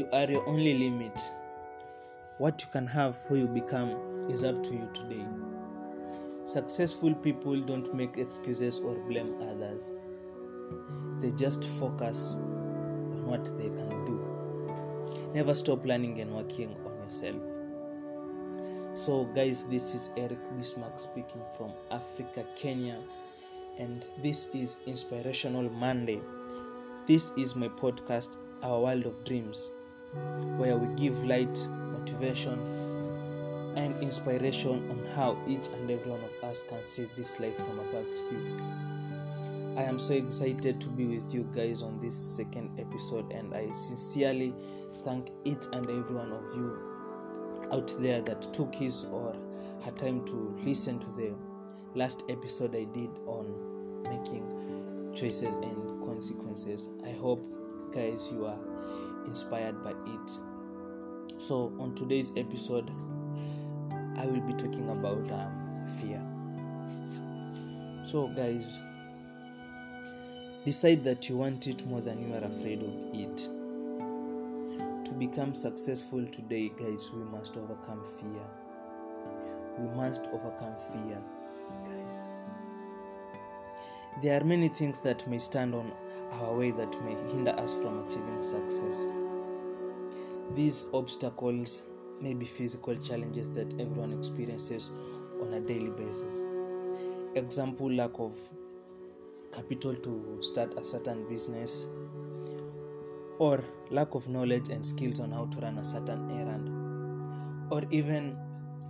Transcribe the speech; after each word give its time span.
You 0.00 0.08
are 0.14 0.30
your 0.30 0.48
only 0.48 0.78
limit. 0.78 1.20
What 2.38 2.62
you 2.62 2.68
can 2.72 2.86
have, 2.86 3.18
who 3.28 3.36
you 3.36 3.46
become, 3.46 3.90
is 4.30 4.44
up 4.44 4.62
to 4.62 4.72
you 4.72 4.88
today. 4.94 5.26
Successful 6.44 7.14
people 7.16 7.60
don't 7.60 7.94
make 7.94 8.16
excuses 8.16 8.80
or 8.80 8.94
blame 8.94 9.34
others, 9.42 9.98
they 11.20 11.32
just 11.32 11.64
focus 11.64 12.38
on 12.38 13.26
what 13.26 13.44
they 13.58 13.68
can 13.68 14.04
do. 14.06 15.32
Never 15.34 15.52
stop 15.52 15.84
learning 15.84 16.18
and 16.22 16.34
working 16.34 16.74
on 16.86 16.96
yourself. 17.02 17.42
So, 18.94 19.24
guys, 19.34 19.64
this 19.64 19.94
is 19.94 20.08
Eric 20.16 20.40
Bismarck 20.56 20.98
speaking 20.98 21.42
from 21.58 21.72
Africa, 21.90 22.46
Kenya, 22.56 22.96
and 23.78 24.02
this 24.22 24.48
is 24.54 24.78
Inspirational 24.86 25.68
Monday. 25.68 26.22
This 27.06 27.32
is 27.36 27.54
my 27.54 27.68
podcast, 27.68 28.38
Our 28.62 28.80
World 28.80 29.04
of 29.04 29.26
Dreams, 29.26 29.70
where 30.56 30.76
we 30.76 30.94
give 30.96 31.24
light, 31.24 31.66
motivation, 31.92 32.58
and 33.76 33.96
inspiration 34.02 34.90
on 34.90 35.06
how 35.14 35.38
each 35.46 35.68
and 35.68 35.90
every 35.90 36.10
one 36.10 36.20
of 36.22 36.44
us 36.48 36.62
can 36.68 36.84
see 36.84 37.08
this 37.16 37.38
life 37.38 37.56
from 37.56 37.78
a 37.78 37.84
bird's 37.84 38.18
view. 38.30 38.58
I 39.76 39.84
am 39.84 39.98
so 39.98 40.14
excited 40.14 40.80
to 40.80 40.88
be 40.88 41.06
with 41.06 41.32
you 41.32 41.48
guys 41.54 41.80
on 41.80 42.00
this 42.00 42.16
second 42.16 42.78
episode, 42.78 43.30
and 43.32 43.54
I 43.54 43.66
sincerely 43.72 44.52
thank 45.04 45.30
each 45.44 45.64
and 45.72 45.88
every 45.88 46.14
one 46.14 46.32
of 46.32 46.44
you 46.54 47.70
out 47.72 47.94
there 48.00 48.20
that 48.22 48.52
took 48.52 48.74
his 48.74 49.04
or 49.04 49.34
her 49.84 49.92
time 49.92 50.26
to 50.26 50.58
listen 50.64 50.98
to 50.98 51.06
the 51.16 51.34
last 51.94 52.24
episode 52.28 52.74
I 52.74 52.84
did 52.84 53.10
on 53.26 54.02
making 54.02 55.12
choices 55.14 55.56
and 55.56 56.04
consequences. 56.04 56.88
I 57.04 57.12
hope, 57.12 57.40
guys, 57.94 58.28
you 58.32 58.46
are 58.46 58.58
inspired 59.26 59.82
by 59.82 59.90
it. 59.90 60.38
So, 61.40 61.72
on 61.78 61.94
today's 61.94 62.30
episode, 62.36 62.90
I 64.16 64.26
will 64.26 64.40
be 64.42 64.52
talking 64.52 64.88
about 64.90 65.30
um, 65.30 65.86
fear. 65.98 66.20
So, 68.04 68.28
guys, 68.28 68.80
decide 70.64 71.02
that 71.04 71.28
you 71.28 71.38
want 71.38 71.66
it 71.66 71.86
more 71.86 72.00
than 72.00 72.28
you 72.28 72.34
are 72.34 72.44
afraid 72.44 72.82
of 72.82 72.94
it. 73.14 73.36
To 75.06 75.12
become 75.12 75.54
successful 75.54 76.26
today, 76.26 76.70
guys, 76.78 77.10
we 77.14 77.24
must 77.24 77.56
overcome 77.56 78.04
fear. 78.20 78.44
We 79.78 79.88
must 79.96 80.28
overcome 80.32 80.74
fear, 80.92 81.18
guys. 81.86 82.26
There 84.22 84.38
are 84.38 84.44
many 84.44 84.68
things 84.68 84.98
that 85.00 85.26
may 85.26 85.38
stand 85.38 85.74
on 85.74 85.90
our 86.32 86.56
way 86.56 86.70
that 86.70 87.04
may 87.04 87.14
hinder 87.30 87.52
us 87.52 87.74
from 87.74 88.04
achieving 88.06 88.42
success. 88.42 89.10
These 90.54 90.86
obstacles 90.92 91.84
may 92.20 92.34
be 92.34 92.44
physical 92.44 92.96
challenges 92.96 93.50
that 93.50 93.72
everyone 93.80 94.12
experiences 94.12 94.90
on 95.40 95.54
a 95.54 95.60
daily 95.60 95.90
basis. 95.90 96.44
Example 97.34 97.90
lack 97.92 98.18
of 98.18 98.36
capital 99.52 99.94
to 99.94 100.38
start 100.42 100.74
a 100.78 100.84
certain 100.84 101.28
business, 101.28 101.86
or 103.38 103.64
lack 103.90 104.14
of 104.14 104.28
knowledge 104.28 104.68
and 104.68 104.84
skills 104.84 105.18
on 105.20 105.32
how 105.32 105.46
to 105.46 105.58
run 105.60 105.78
a 105.78 105.84
certain 105.84 106.30
errand, 106.30 107.72
or 107.72 107.82
even 107.90 108.36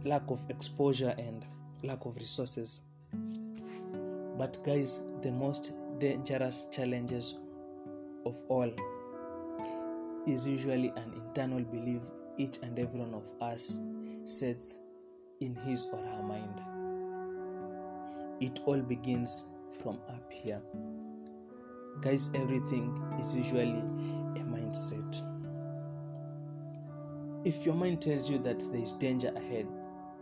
lack 0.05 0.23
of 0.29 0.41
exposure 0.49 1.15
and 1.19 1.45
lack 1.83 2.05
of 2.05 2.17
resources. 2.17 2.81
But, 4.37 4.63
guys, 4.65 5.03
the 5.23 5.31
most 5.31 5.73
dangerous 6.01 6.67
challenges 6.73 7.35
of 8.25 8.43
all 8.49 8.73
is 10.27 10.47
usually 10.47 10.89
an 10.97 11.13
internal 11.15 11.63
belief 11.63 12.01
each 12.39 12.57
and 12.63 12.79
every 12.79 13.01
one 13.01 13.13
of 13.13 13.31
us 13.43 13.83
sets 14.25 14.79
in 15.41 15.55
his 15.55 15.87
or 15.93 15.99
her 15.99 16.23
mind. 16.23 16.61
It 18.41 18.61
all 18.65 18.81
begins 18.81 19.47
from 19.83 19.99
up 20.09 20.33
here. 20.33 20.63
Guys, 22.01 22.31
everything 22.35 22.99
is 23.21 23.37
usually 23.37 23.81
a 24.41 24.45
mindset. 24.45 25.23
If 27.45 27.67
your 27.67 27.75
mind 27.75 28.01
tells 28.01 28.29
you 28.31 28.39
that 28.39 28.59
there 28.73 28.83
is 28.83 28.95
danger 28.95 29.33
ahead, 29.37 29.67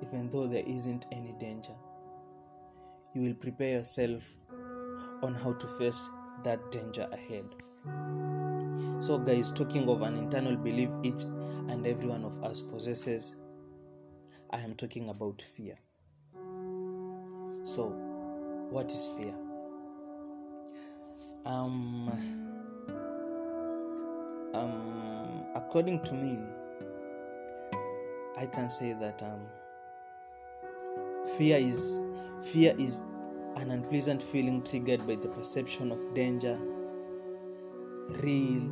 even 0.03 0.29
though 0.31 0.49
there 0.49 0.65
isn't 0.67 1.07
any 1.13 1.35
danger, 1.39 1.75
you 3.15 3.23
will 3.23 3.35
prepare 3.35 3.79
yourself 3.79 4.25
on 5.23 5.35
how 5.35 5.53
to 5.55 5.67
face 5.67 6.09
that 6.45 6.71
danger 6.71 7.09
ahead. 7.13 7.45
So, 9.01 9.19
guys, 9.19 9.51
talking 9.51 9.89
of 9.89 10.03
an 10.03 10.17
internal 10.17 10.57
belief 10.57 10.91
each 11.03 11.23
and 11.69 11.87
every 11.87 12.09
one 12.09 12.25
of 12.25 12.43
us 12.43 12.61
possesses, 12.61 13.37
I 14.51 14.59
am 14.61 14.75
talking 14.75 15.09
about 15.09 15.43
fear. 15.43 15.79
So, 17.65 17.89
what 18.71 18.91
is 18.91 19.13
fear? 19.17 19.35
Um, 21.45 22.11
um, 24.55 25.45
according 25.55 26.03
to 26.05 26.15
me, 26.15 26.39
I 28.37 28.47
can 28.47 28.69
say 28.71 28.95
that 28.95 29.23
um, 29.23 29.41
fear 31.37 31.57
is 31.57 31.99
fear 32.43 32.75
is 32.79 33.03
an 33.59 33.71
unpleasant 33.73 34.23
feeling 34.23 34.63
triggered 34.63 35.05
by 35.07 35.17
the 35.17 35.29
perception 35.29 35.91
of 35.91 36.15
danger, 36.15 36.57
real 38.23 38.63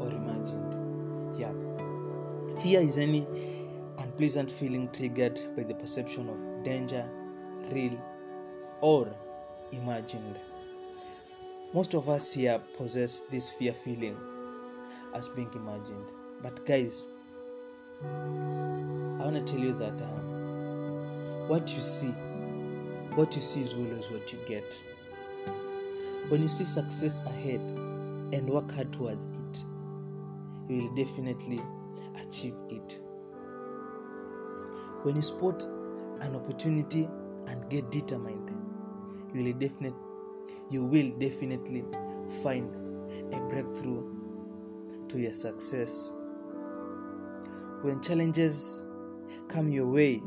or 0.00 0.10
imagined. 0.10 1.38
Yeah, 1.38 1.52
fear 2.62 2.80
is 2.80 2.98
any 2.98 3.26
unpleasant 3.98 4.50
feeling 4.50 4.88
triggered 4.92 5.38
by 5.56 5.62
the 5.62 5.74
perception 5.74 6.28
of 6.28 6.64
danger, 6.64 7.06
real 7.70 8.00
or 8.80 9.14
imagined. 9.72 10.38
Most 11.74 11.94
of 11.94 12.08
us 12.08 12.32
here 12.32 12.58
possess 12.78 13.20
this 13.30 13.50
fear 13.50 13.74
feeling 13.74 14.16
as 15.14 15.28
being 15.28 15.52
imagined. 15.54 16.06
But, 16.42 16.64
guys, 16.64 17.08
I 18.02 18.06
want 19.24 19.34
to 19.34 19.52
tell 19.52 19.60
you 19.60 19.76
that 19.78 20.00
um, 20.00 21.48
what 21.48 21.70
you 21.74 21.82
see, 21.82 22.14
what 23.18 23.34
you 23.34 23.42
see 23.42 23.62
is 23.62 23.74
always 23.74 24.08
what 24.12 24.32
you 24.32 24.38
get. 24.46 24.80
When 26.28 26.40
you 26.40 26.46
see 26.46 26.62
success 26.62 27.20
ahead 27.26 27.58
and 27.58 28.48
work 28.48 28.70
hard 28.70 28.92
towards 28.92 29.24
it, 29.24 29.64
you 30.68 30.82
will 30.84 30.94
definitely 30.94 31.58
achieve 32.22 32.54
it. 32.70 33.00
When 35.02 35.16
you 35.16 35.22
spot 35.22 35.64
an 36.20 36.36
opportunity 36.36 37.08
and 37.48 37.68
get 37.68 37.90
determined, 37.90 38.52
you 39.34 39.42
will 39.42 39.52
definitely 39.54 39.98
you 40.70 40.84
will 40.84 41.10
definitely 41.18 41.84
find 42.44 42.72
a 43.34 43.40
breakthrough 43.48 45.08
to 45.08 45.18
your 45.18 45.32
success. 45.32 46.12
When 47.82 48.00
challenges 48.00 48.84
come 49.48 49.68
your 49.68 49.88
way 49.88 50.22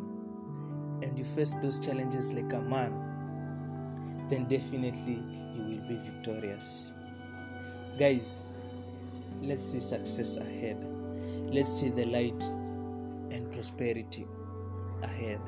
and 1.02 1.18
you 1.18 1.24
face 1.24 1.52
those 1.62 1.80
challenges 1.80 2.32
like 2.34 2.52
a 2.54 2.62
man, 2.62 4.28
then 4.30 4.46
definitely 4.46 5.24
you 5.56 5.64
will 5.64 5.88
be 5.88 6.00
victorious. 6.04 6.94
Guys, 7.98 8.50
let's 9.42 9.64
see 9.64 9.80
success 9.80 10.38
ahead. 10.38 10.78
Let's 11.52 11.80
see 11.80 11.90
the 11.90 12.06
light 12.06 12.42
and 13.32 13.52
prosperity 13.52 14.26
ahead. 15.04 15.40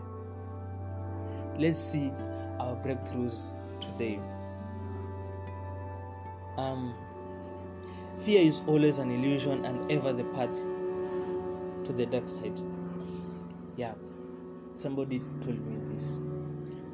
Let's 1.58 1.80
see 1.80 2.12
our 2.60 2.76
breakthroughs 2.76 3.54
today. 3.80 4.20
Um, 6.58 6.94
fear 8.26 8.42
is 8.42 8.62
always 8.68 8.98
an 9.00 9.12
illusion 9.12 9.66
and 9.66 9.92
ever 9.92 10.14
the 10.14 10.24
path 10.26 10.54
to 11.86 11.94
the 11.94 12.06
dark 12.06 12.28
side. 12.28 12.60
Yeah, 13.76 13.94
somebody 14.76 15.20
told 15.42 15.60
me 15.66 15.78
this 15.94 16.20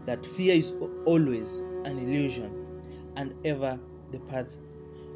that 0.05 0.25
fear 0.25 0.55
is 0.55 0.73
always 1.05 1.59
an 1.85 1.99
illusion 1.99 2.81
and 3.15 3.33
ever 3.45 3.79
the 4.11 4.19
path 4.21 4.57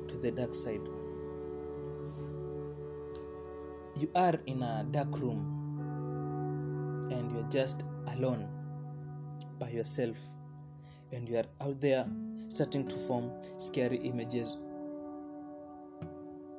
to 0.07 0.18
the 0.18 0.31
dark 0.31 0.54
side. 0.54 0.88
You 3.95 4.10
are 4.15 4.39
in 4.45 4.62
a 4.62 4.86
dark 4.92 5.19
room 5.19 7.10
and 7.12 7.31
you're 7.31 7.50
just 7.50 7.83
alone 8.15 8.48
by 9.60 9.69
yourself, 9.69 10.18
and 11.12 11.27
you 11.30 11.38
are 11.38 11.45
out 11.62 11.80
there 11.80 12.06
starting 12.50 12.88
to 12.88 12.95
form 12.95 13.31
scary 13.57 13.98
images 13.98 14.57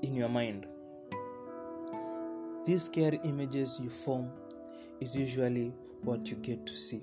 in 0.03 0.15
your 0.15 0.29
mind. 0.29 0.67
These 2.67 2.85
scary 2.85 3.21
images 3.25 3.79
you 3.83 3.91
form 3.91 4.31
is 5.05 5.15
usually 5.15 5.71
what 6.03 6.31
you 6.31 6.37
get 6.37 6.65
to 6.67 6.75
see. 6.75 7.03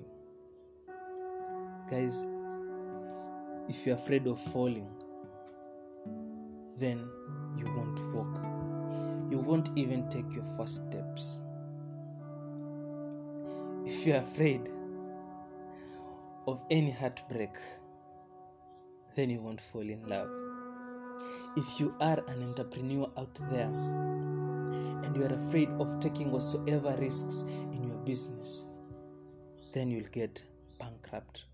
Guys, 1.88 2.24
if 3.68 3.86
you're 3.86 3.94
afraid 3.94 4.26
of 4.26 4.40
falling, 4.40 4.88
then 6.78 7.08
you 7.56 7.64
won't 7.76 8.00
walk. 8.12 8.40
you 9.30 9.38
won't 9.38 9.70
even 9.76 10.08
take 10.08 10.34
your 10.34 10.44
first 10.56 10.86
steps. 10.88 11.38
If 13.86 14.04
you're 14.04 14.16
afraid 14.16 14.68
of 16.48 16.60
any 16.70 16.90
heartbreak, 16.90 17.54
then 19.14 19.30
you 19.30 19.40
won't 19.40 19.60
fall 19.60 19.88
in 19.88 20.04
love. 20.08 20.28
If 21.56 21.78
you 21.78 21.94
are 22.00 22.18
an 22.26 22.42
entrepreneur 22.42 23.08
out 23.16 23.38
there 23.52 23.70
and 25.04 25.16
you 25.16 25.24
are 25.24 25.34
afraid 25.34 25.68
of 25.78 26.00
taking 26.00 26.30
whatsoever 26.30 26.96
risks 26.98 27.42
in 27.72 27.84
your 27.84 27.91
business, 28.04 28.66
then 29.72 29.90
you'll 29.90 30.08
get 30.12 30.44
bankrupt. 30.78 31.44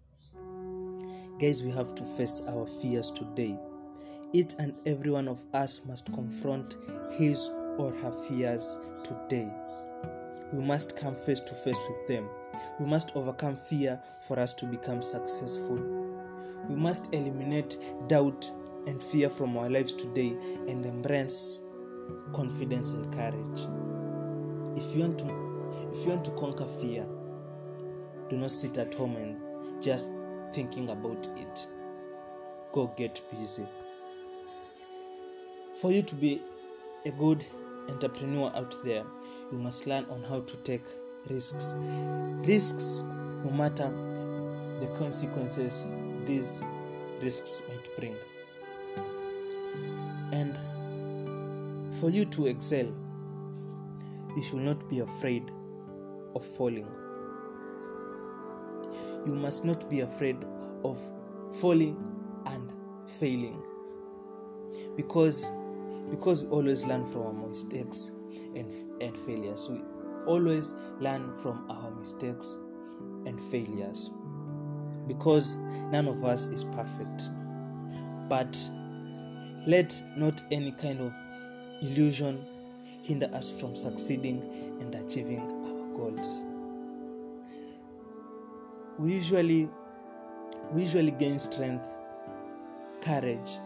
Guys, 1.41 1.63
we 1.63 1.71
have 1.71 1.95
to 1.95 2.03
face 2.03 2.43
our 2.49 2.67
fears 2.81 3.11
today. 3.11 3.57
Each 4.33 4.55
and 4.59 4.75
every 4.87 5.11
one 5.11 5.29
of 5.29 5.43
us 5.55 5.83
must 5.87 6.07
confront 6.13 6.77
his 7.13 7.51
or 7.79 7.93
her 7.93 8.13
fears 8.29 8.79
today. 9.05 9.49
We 10.53 10.61
must 10.61 10.97
come 10.97 11.15
face 11.15 11.41
to 11.41 11.55
face 11.55 11.81
with 11.89 12.09
them. 12.09 12.29
We 12.81 12.87
must 12.87 13.15
overcome 13.15 13.57
fear 13.57 14.01
for 14.27 14.39
us 14.39 14.55
to 14.55 14.67
become 14.67 15.03
successful. 15.03 15.77
We 16.69 16.75
must 16.75 17.13
eliminate 17.15 17.77
doubt 18.09 18.51
and 18.87 19.01
fear 19.01 19.29
from 19.31 19.57
our 19.57 19.69
lives 19.69 19.93
today 19.93 20.37
and 20.67 20.85
embrace 20.85 21.61
confidence 22.33 22.93
and 22.93 23.13
courage. 23.13 23.61
If 24.77 24.95
you 24.95 25.03
want 25.03 25.19
to 25.19 25.48
if 25.93 26.05
you 26.05 26.11
want 26.11 26.25
to 26.25 26.31
conquer 26.33 26.67
fear, 26.67 27.07
do 28.29 28.37
not 28.37 28.51
sit 28.51 28.79
at 28.79 28.95
home 28.95 29.17
and 29.17 29.83
just 29.83 30.11
thinking 30.53 30.91
about 30.91 31.27
it. 31.37 31.67
Go 32.73 32.93
get 32.97 33.21
busy. 33.31 33.67
For 35.81 35.93
you 35.93 36.03
to 36.03 36.15
be 36.15 36.43
a 37.07 37.11
good 37.11 37.45
entrepreneur 37.89 38.53
out 38.55 38.75
there, 38.85 39.05
you 39.51 39.59
must 39.59 39.87
learn 39.87 40.05
on 40.11 40.23
how 40.23 40.41
to 40.41 40.57
take 40.59 40.85
risks. 41.31 41.77
Risks, 41.79 43.03
no 43.45 43.51
matter 43.51 43.91
the 44.81 44.87
consequences 44.99 45.85
these 46.27 46.63
risks 47.23 47.63
might 47.69 47.97
bring. 47.97 48.17
And 50.33 50.57
for 51.95 52.11
you 52.11 52.25
to 52.27 52.47
excel, 52.47 52.93
you 54.37 54.43
should 54.43 54.61
not 54.61 54.89
be 54.89 55.01
afraid 55.01 55.51
of 56.35 56.45
falling. 56.45 56.87
You 59.27 59.35
must 59.35 59.65
not 59.65 59.89
be 59.91 60.01
afraid 60.01 60.37
of 60.85 60.99
falling 61.61 61.97
and 62.47 62.73
failing. 63.19 63.63
Because 64.97 65.51
because 66.11 66.45
we 66.45 66.51
always 66.51 66.85
learn 66.87 67.07
from 67.07 67.23
our 67.23 67.49
mistakes 67.49 68.11
and, 68.55 68.73
and 69.03 69.17
failures. 69.17 69.69
We 69.69 69.81
always 70.27 70.75
learn 71.01 71.37
from 71.43 71.71
our 71.71 71.91
mistakes 71.91 72.57
and 73.27 73.41
failures. 73.51 74.11
Because 75.07 75.57
none 75.91 76.09
of 76.09 76.25
us 76.25 76.49
is 76.49 76.65
perfect. 76.65 77.29
But 78.29 78.57
let 79.67 80.03
not 80.17 80.43
any 80.51 80.73
kind 80.73 81.01
of 81.01 81.13
illusion 81.83 82.39
hinder 83.03 83.31
us 83.35 83.51
from 83.51 83.75
succeeding 83.75 84.43
and 84.81 84.95
achieving 84.95 85.58
goals. 85.99 86.45
We 88.99 89.15
usually 89.15 89.69
we 90.73 90.83
usually 90.83 91.11
gain 91.13 91.39
strength, 91.39 91.87
courage, 93.01 93.59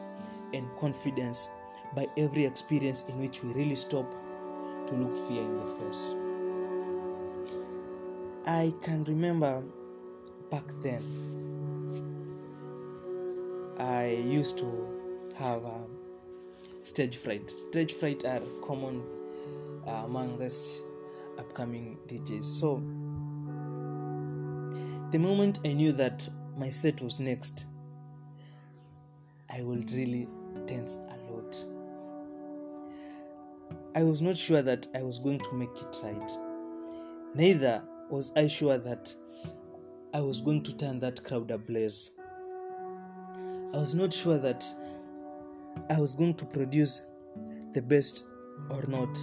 and 0.55 0.67
confidence 0.79 1.49
by 1.95 2.07
every 2.17 2.45
experience 2.47 3.05
in 3.09 3.21
which 3.21 3.43
we 3.43 3.53
really 3.53 3.75
stop 3.75 4.11
to 4.87 4.95
look 4.95 5.15
fear 5.29 5.43
in 5.43 5.57
the 5.59 5.67
face. 5.67 6.17
I 8.47 8.73
can 8.83 9.05
remember 9.05 9.63
back 10.51 10.65
then, 10.83 11.03
I 13.79 14.09
used 14.09 14.59
to 14.59 14.67
have 15.39 15.65
um, 15.65 15.91
stage 16.83 17.17
fright. 17.17 17.51
Stage 17.51 17.95
fright 17.95 18.25
are 18.25 18.43
common 18.67 19.03
uh, 19.87 20.03
amongst 20.05 20.83
upcoming 21.39 21.99
DJs. 22.07 22.45
So, 22.45 22.77
the 25.11 25.19
moment 25.19 25.61
I 25.65 25.73
knew 25.73 25.93
that 25.93 26.29
my 26.57 26.71
set 26.71 27.01
was 27.03 27.21
next, 27.21 27.67
I 29.51 29.63
would 29.63 29.91
really 29.93 30.29
tense 30.67 30.97
a 30.97 31.33
lot. 31.33 31.57
I 33.95 34.03
was 34.03 34.23
not 34.23 34.37
sure 34.37 34.63
that 34.63 34.87
I 34.95 35.03
was 35.03 35.19
going 35.19 35.39
to 35.39 35.53
make 35.53 35.75
it 35.77 35.97
right. 36.03 36.31
Neither 37.35 37.83
was 38.11 38.33
I 38.37 38.47
sure 38.47 38.79
that 38.79 39.15
I 40.15 40.21
was 40.21 40.41
going 40.41 40.63
to 40.65 40.77
turn 40.77 40.99
that 41.01 41.23
crowd 41.25 41.51
ablaze. 41.51 42.13
I 43.75 43.79
was 43.79 43.95
not 43.95 44.13
sure 44.13 44.39
that 44.39 44.65
I 45.91 45.99
was 45.99 46.15
going 46.15 46.35
to 46.35 46.45
produce 46.45 47.03
the 47.73 47.83
best 47.83 48.25
or 48.71 48.85
not. 48.87 49.19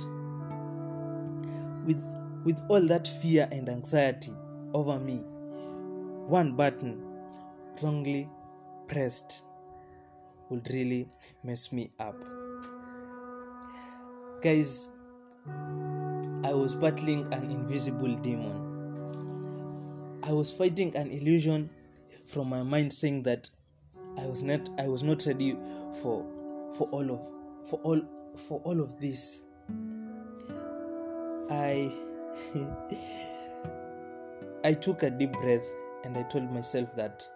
With, 1.90 2.04
with 2.44 2.62
all 2.68 2.82
that 2.82 3.08
fear 3.08 3.48
and 3.52 3.68
anxiety 3.68 4.32
over 4.76 5.00
me, 5.00 5.24
one 6.28 6.56
button 6.56 7.02
wrongly 7.82 8.30
pressed 8.88 9.46
would 10.52 10.70
really 10.72 11.08
mess 11.44 11.72
me 11.72 11.90
up. 12.00 12.16
Guys, 14.44 14.92
I 16.44 16.54
was 16.54 16.76
battling 16.76 17.26
an 17.34 17.50
invisible 17.50 18.14
demon. 18.18 20.20
I 20.22 20.32
was 20.32 20.54
fighting 20.54 20.96
an 20.96 21.10
illusion 21.10 21.72
from 22.28 22.50
my 22.50 22.62
mind 22.62 22.94
saying 22.94 23.24
that 23.24 23.50
I 24.16 24.28
was 24.28 24.44
not 24.44 24.70
I 24.78 24.88
was 24.88 25.02
not 25.02 25.26
ready 25.26 25.58
for 26.04 26.24
for 26.78 26.88
all 26.92 27.10
of 27.10 27.20
for 27.68 27.80
all 27.80 28.00
for 28.48 28.60
all 28.60 28.80
of 28.80 29.02
this. 29.02 29.42
I 31.50 31.92
I 34.64 34.74
took 34.74 35.04
a 35.04 35.10
deep 35.10 35.34
breath 35.34 35.66
and 36.04 36.16
I 36.18 36.24
told 36.24 36.52
myself 36.52 36.96
that 36.96 37.28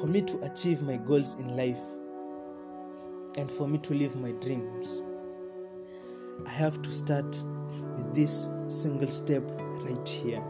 for 0.00 0.06
me 0.06 0.22
to 0.22 0.40
achieve 0.42 0.82
my 0.82 0.96
goals 0.96 1.34
in 1.34 1.56
life 1.56 1.80
and 3.36 3.50
for 3.50 3.68
me 3.68 3.78
to 3.78 3.94
live 3.94 4.16
my 4.16 4.32
dreams, 4.32 5.02
I 6.46 6.50
have 6.50 6.82
to 6.82 6.90
start 6.90 7.42
with 7.96 8.14
this 8.14 8.48
single 8.68 9.10
step 9.10 9.42
right 9.82 10.08
here. 10.08 10.42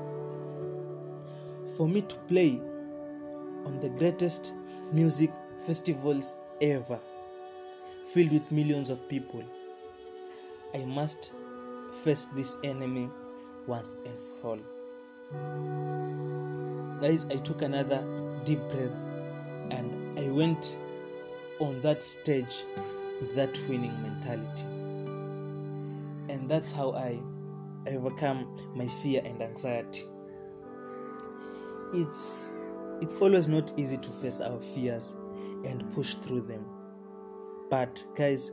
For 1.76 1.86
me 1.86 2.02
to 2.02 2.14
play 2.28 2.60
on 3.66 3.78
the 3.80 3.90
greatest 3.90 4.54
music 4.92 5.30
festivals 5.66 6.36
ever, 6.60 6.98
filled 8.12 8.32
with 8.32 8.50
millions 8.50 8.90
of 8.90 9.06
people, 9.08 9.44
I 10.74 10.84
must 10.84 11.32
face 11.92 12.26
this 12.34 12.56
enemy 12.64 13.10
once 13.66 13.98
and 14.04 14.18
for 14.40 14.50
all. 14.50 14.58
Guys, 17.00 17.26
I 17.30 17.36
took 17.36 17.62
another 17.62 18.04
deep 18.44 18.60
breath 18.70 18.96
and 19.70 20.18
I 20.18 20.30
went 20.30 20.78
on 21.60 21.80
that 21.82 22.02
stage 22.02 22.64
with 23.20 23.34
that 23.34 23.58
winning 23.68 24.00
mentality. 24.02 24.64
And 26.32 26.48
that's 26.48 26.72
how 26.72 26.92
I 26.92 27.20
overcome 27.86 28.56
my 28.74 28.86
fear 28.86 29.22
and 29.24 29.42
anxiety. 29.42 30.04
It's 31.94 32.50
it's 33.00 33.14
always 33.16 33.46
not 33.46 33.72
easy 33.78 33.96
to 33.96 34.08
face 34.20 34.40
our 34.40 34.60
fears 34.60 35.14
and 35.64 35.90
push 35.94 36.14
through 36.14 36.42
them. 36.42 36.64
But 37.70 38.02
guys, 38.16 38.50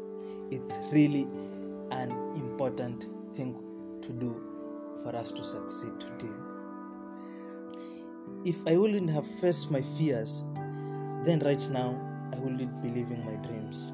it's 0.51 0.77
really 0.91 1.27
an 1.91 2.11
important 2.35 3.07
thing 3.35 3.55
to 4.01 4.11
do 4.13 4.35
for 5.03 5.15
us 5.15 5.31
to 5.31 5.43
succeed 5.43 5.99
today. 5.99 6.33
If 8.43 8.65
I 8.67 8.77
wouldn't 8.77 9.09
have 9.09 9.25
faced 9.39 9.71
my 9.71 9.81
fears, 9.97 10.43
then 11.23 11.41
right 11.43 11.69
now 11.69 11.99
I 12.33 12.37
wouldn't 12.37 12.81
be 12.81 12.89
living 12.89 13.25
my 13.25 13.35
dreams. 13.47 13.91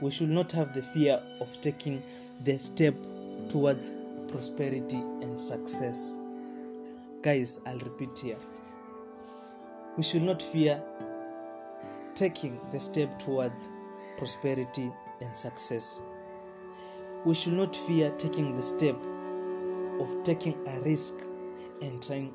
We 0.00 0.10
should 0.10 0.30
not 0.30 0.52
have 0.52 0.74
the 0.74 0.82
fear 0.82 1.20
of 1.40 1.60
taking 1.60 2.02
the 2.42 2.58
step 2.58 2.94
towards 3.48 3.92
prosperity 4.28 4.96
and 4.96 5.38
success. 5.38 6.18
Guys, 7.22 7.60
I'll 7.66 7.78
repeat 7.78 8.18
here. 8.18 8.36
We 9.96 10.02
should 10.02 10.22
not 10.22 10.42
fear 10.42 10.82
taking 12.14 12.60
the 12.72 12.80
step 12.80 13.18
towards 13.18 13.68
prosperity 14.18 14.92
and 15.20 15.36
success. 15.36 16.02
We 17.24 17.32
should 17.34 17.54
not 17.54 17.74
fear 17.74 18.10
taking 18.18 18.54
the 18.54 18.62
step 18.62 18.96
of 19.98 20.22
taking 20.24 20.56
a 20.66 20.80
risk 20.80 21.14
and 21.80 22.02
trying 22.02 22.34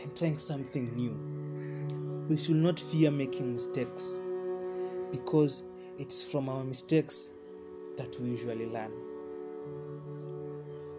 and 0.00 0.16
trying 0.16 0.38
something 0.38 0.94
new. 0.94 2.26
We 2.28 2.36
should 2.36 2.56
not 2.56 2.78
fear 2.78 3.10
making 3.10 3.52
mistakes 3.52 4.20
because 5.10 5.64
it's 5.98 6.24
from 6.24 6.48
our 6.48 6.62
mistakes 6.62 7.30
that 7.96 8.16
we 8.20 8.30
usually 8.30 8.66
learn. 8.66 8.92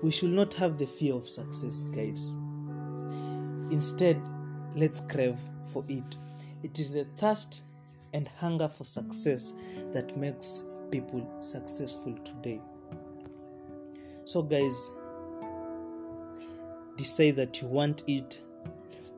We 0.02 0.12
should 0.12 0.32
not 0.32 0.54
have 0.56 0.78
the 0.78 0.86
fear 0.86 1.16
of 1.16 1.30
success, 1.30 1.86
guys. 1.86 2.36
Instead, 3.72 4.22
let's 4.76 5.02
crave 5.10 5.38
for 5.72 5.86
it. 5.88 6.18
It 6.62 6.78
is 6.78 6.92
the 6.92 7.06
thirst 7.18 7.64
and 8.12 8.28
hunger 8.28 8.68
for 8.68 8.84
success 8.84 9.54
that 9.94 10.18
makes 10.18 10.64
people 10.92 11.26
successful 11.40 12.16
today. 12.26 12.60
So, 14.26 14.42
guys, 14.42 14.90
decide 16.96 17.36
that 17.36 17.62
you 17.62 17.68
want 17.68 18.04
it 18.08 18.40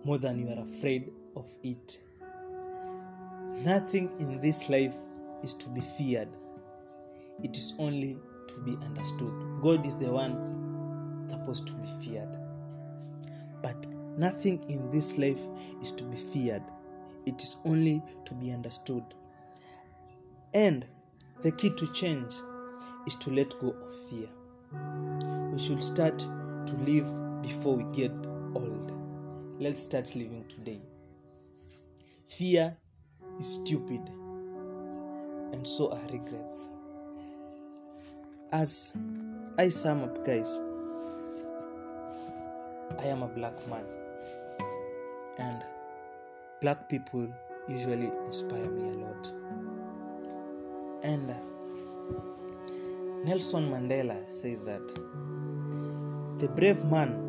more 0.04 0.18
than 0.18 0.40
you 0.40 0.50
are 0.50 0.64
afraid 0.64 1.12
of 1.36 1.48
it. 1.64 2.00
Nothing 3.64 4.10
in 4.20 4.42
this 4.42 4.68
life 4.70 4.96
is 5.44 5.54
to 5.54 5.70
be 5.70 5.82
feared, 5.82 6.30
it 7.44 7.56
is 7.56 7.74
only 7.78 8.18
to 8.48 8.56
be 8.60 8.78
understood. 8.84 9.34
God 9.62 9.86
is 9.86 9.94
the 9.96 10.10
one 10.10 11.26
supposed 11.28 11.68
to 11.68 11.74
be 11.74 11.88
feared. 12.04 12.38
But 13.62 13.86
nothing 14.18 14.64
in 14.70 14.90
this 14.92 15.18
life 15.18 15.42
is 15.82 15.92
to 15.94 16.04
be 16.04 16.18
feared, 16.18 16.64
it 17.26 17.42
is 17.42 17.58
only 17.64 18.02
to 18.26 18.34
be 18.34 18.52
understood. 18.52 19.04
And 20.54 20.86
the 21.44 21.52
key 21.52 21.70
to 21.78 21.94
change 21.94 22.34
is 23.06 23.16
to 23.18 23.30
let 23.30 23.50
go 23.60 23.70
of 23.70 24.10
fear. 24.10 24.30
We 25.51 25.60
should 25.60 25.84
start 25.84 26.20
to 26.20 26.75
live 26.86 27.08
before 27.41 27.75
we 27.75 27.84
get 27.96 28.12
old. 28.53 28.91
Let's 29.60 29.84
start 29.84 30.15
living 30.15 30.46
today. 30.50 30.82
Fear 32.27 32.75
is 33.39 33.53
stupid, 33.53 34.01
and 35.53 35.65
so 35.65 35.91
are 35.91 36.08
regrets. 36.12 36.70
As 38.51 38.94
I 39.58 39.70
sum 39.70 40.03
up, 40.03 40.25
guys, 40.25 40.60
I 43.00 43.05
am 43.05 43.24
a 43.24 43.27
black 43.27 43.55
man, 43.67 43.86
and 45.38 45.63
black 46.62 46.89
people 46.89 47.27
usually 47.67 48.12
inspire 48.25 48.70
me 48.70 48.89
a 48.89 48.94
lot. 48.94 49.32
And 51.03 51.34
Nelson 53.25 53.72
Mandela 53.72 54.17
said 54.29 54.63
that 54.65 54.88
the 56.38 56.48
brave 56.48 56.86
man 56.86 57.25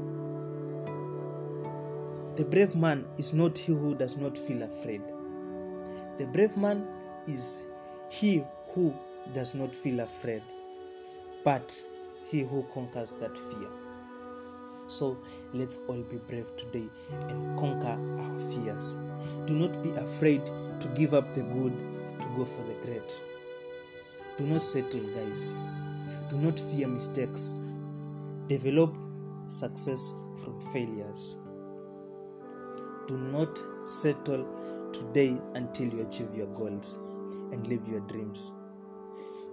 the 2.37 2.45
brave 2.45 2.75
man 2.75 3.07
is 3.17 3.33
not 3.33 3.57
he 3.57 3.73
who 3.73 3.95
does 3.95 4.15
not 4.19 4.37
feel 4.37 4.63
afraid. 4.63 5.01
The 6.19 6.27
brave 6.27 6.55
man 6.59 6.87
is 7.27 7.63
he 8.11 8.45
who 8.75 8.95
does 9.33 9.55
not 9.55 9.75
feel 9.75 10.01
afraid, 10.01 10.43
but 11.45 11.83
he 12.27 12.43
who 12.43 12.67
conquers 12.75 13.13
that 13.13 13.35
fear. 13.39 13.71
So 14.89 15.17
let's 15.55 15.79
all 15.89 16.03
be 16.03 16.19
brave 16.29 16.55
today 16.59 16.89
and 17.11 17.59
conquer 17.59 17.99
our 18.21 18.39
fears. 18.51 18.99
Do 19.47 19.55
not 19.55 19.83
be 19.83 19.93
afraid 19.93 20.45
to 20.45 20.89
give 20.95 21.15
up 21.15 21.35
the 21.35 21.41
good 21.41 21.73
to 22.21 22.27
go 22.37 22.45
for 22.45 22.63
the 22.65 22.75
great. 22.85 23.36
Do 24.39 24.45
not 24.45 24.63
settle, 24.63 25.01
guys. 25.15 25.57
Do 26.29 26.37
not 26.37 26.59
fear 26.59 26.89
mistakes. 26.89 27.59
Develop 28.49 28.97
success 29.47 30.15
from 30.43 30.61
failures. 30.73 31.39
Do 33.09 33.17
not 33.17 33.63
settle 33.89 34.47
today 34.93 35.39
until 35.55 35.89
you 35.89 36.03
achieve 36.03 36.35
your 36.35 36.49
goals 36.49 36.99
and 37.53 37.67
live 37.67 37.87
your 37.89 38.01
dreams. 38.01 38.53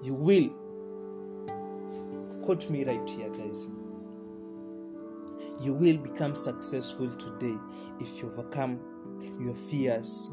You 0.02 0.16
will, 0.16 0.50
quote 2.44 2.70
me 2.70 2.84
right 2.84 3.10
here, 3.10 3.30
guys. 3.30 3.70
You 5.62 5.74
will 5.74 5.98
become 5.98 6.36
successful 6.36 7.10
today 7.16 7.56
if 8.02 8.22
you 8.22 8.32
overcome 8.32 8.80
your 9.40 9.56
fears 9.56 10.30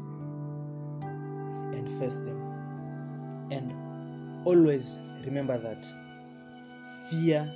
and 1.01 1.87
face 1.99 2.15
them. 2.15 2.41
And 3.51 3.71
always 4.45 4.99
remember 5.25 5.57
that 5.57 5.85
fear, 7.09 7.51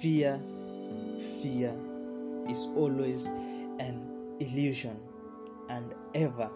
fear, 0.00 0.40
fear 1.42 1.74
is 2.48 2.66
always 2.76 3.26
an 3.78 4.00
illusion 4.40 4.98
and 5.68 5.92
ever 6.14 6.50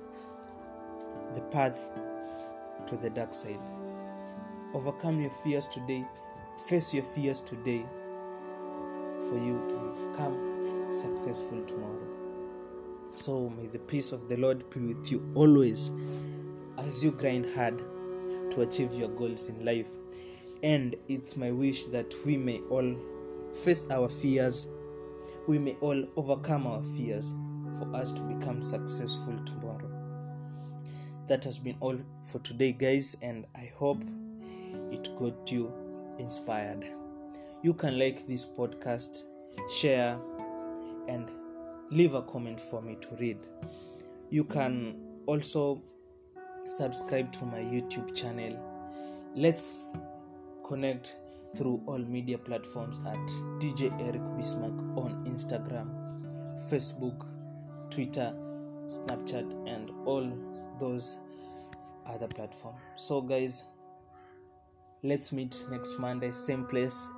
the 1.35 1.41
path 1.43 1.79
to 2.87 2.97
the 2.97 3.11
dark 3.11 3.35
side. 3.35 3.61
Overcome 4.75 5.21
your 5.21 5.33
fears 5.43 5.67
today, 5.67 6.05
face 6.67 6.95
your 6.95 7.05
fears 7.05 7.41
today 7.41 7.85
for 9.29 9.37
you 9.37 9.61
to 9.69 10.09
become 10.09 10.93
successful 10.93 11.61
tomorrow. 11.67 12.07
So 13.15 13.51
may 13.51 13.67
the 13.67 13.79
peace 13.79 14.13
of 14.13 14.29
the 14.29 14.37
Lord 14.37 14.69
be 14.71 14.81
with 14.81 15.11
you 15.11 15.29
always 15.35 15.93
as 16.79 17.05
you 17.05 17.11
grind 17.11 17.47
hard 17.55 17.83
to 18.51 18.63
achieve 18.63 18.93
your 18.93 19.09
goals 19.09 19.49
in 19.49 19.65
life. 19.65 19.89
And 20.63 20.95
it's 21.09 21.37
my 21.37 21.51
wish 21.51 21.85
that 21.87 22.13
we 22.25 22.37
may 22.37 22.59
all 22.71 22.95
face 23.65 23.87
our 23.91 24.09
fears, 24.09 24.67
we 25.47 25.59
may 25.59 25.73
all 25.81 26.05
overcome 26.17 26.67
our 26.67 26.83
fears 26.97 27.33
for 27.79 27.95
us 27.95 28.13
to 28.13 28.23
become 28.23 28.63
successful 28.63 29.39
tomorrow. 29.45 29.91
That 31.27 31.45
has 31.45 31.59
been 31.59 31.77
all 31.81 31.99
for 32.25 32.41
today, 32.41 32.73
guys, 32.73 33.17
and 33.23 33.47
I 33.57 33.73
hope 33.77 34.03
it 34.93 35.09
got 35.17 35.51
you 35.51 35.73
inspired. 36.19 36.85
You 37.63 37.75
can 37.75 37.99
like 37.99 38.27
this 38.27 38.45
podcast, 38.45 39.25
share, 39.71 40.19
and 41.09 41.31
leave 41.91 42.15
a 42.15 42.23
comment 42.23 42.59
for 42.61 42.83
me 42.83 42.97
to 43.01 43.09
read. 43.17 43.39
You 44.31 44.45
can 44.45 44.97
also 45.27 45.83
subscribe 46.67 47.33
to 47.33 47.45
my 47.45 47.59
YouTube 47.59 48.15
channel. 48.15 48.59
Let's 49.35 49.95
connect 50.67 51.17
through 51.57 51.83
all 51.87 51.99
media 51.99 52.39
platforms 52.39 53.01
at 53.07 53.17
DJ 53.61 53.93
Eric 54.01 54.23
Bismarck 54.37 54.73
on 54.97 55.25
Instagram, 55.27 55.89
Facebook, 56.71 57.27
Twitter, 57.91 58.33
Snapchat, 58.85 59.53
and 59.69 59.91
all 60.07 60.31
those 60.79 61.17
other 62.07 62.29
platforms. 62.29 62.81
So, 62.97 63.21
guys, 63.21 63.65
let's 65.03 65.33
meet 65.33 65.65
next 65.71 65.99
Monday, 65.99 66.31
same 66.31 66.65
place, 66.65 67.09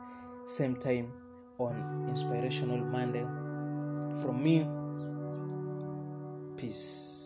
same 0.46 0.76
time 0.76 1.12
on 1.58 2.06
Inspirational 2.08 2.78
Monday. 2.78 3.24
From 4.22 4.42
me, 4.42 4.66
peace. 6.56 7.21